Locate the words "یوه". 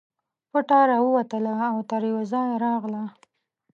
2.11-2.23